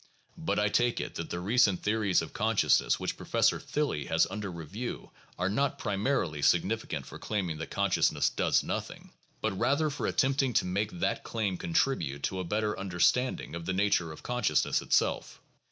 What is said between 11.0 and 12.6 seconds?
claim contribute to a